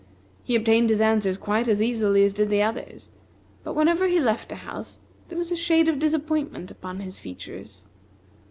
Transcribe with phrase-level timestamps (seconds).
[0.43, 3.11] He obtained his answers quite as easily as did the others,
[3.63, 7.85] but whenever he left a house there was a shade of disappointment upon his features.